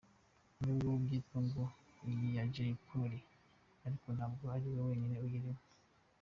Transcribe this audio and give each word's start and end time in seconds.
N’ubwo 0.61 0.89
byitwa 1.03 1.37
ngo 1.45 1.63
ni 2.05 2.13
iya 2.29 2.43
Jeyi 2.53 2.75
Poli 2.85 3.19
ariko 3.85 4.07
ntabwo 4.17 4.43
ari 4.55 4.67
we 4.73 4.79
wenyine 4.89 5.17
uyirimo. 5.25 5.61